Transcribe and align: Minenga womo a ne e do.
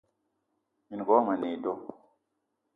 Minenga 0.87 1.09
womo 1.13 1.31
a 1.33 1.37
ne 1.37 1.47
e 1.55 1.57
do. 1.63 1.73